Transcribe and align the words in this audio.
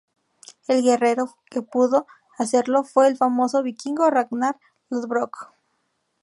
El 0.67 0.81
guerrero 0.81 1.35
que 1.51 1.61
pudo 1.61 2.07
hacerlo 2.39 2.83
fue 2.83 3.07
el 3.07 3.17
famoso 3.17 3.61
vikingo 3.61 4.09
Ragnar 4.09 4.59
Lodbrok. 4.89 5.51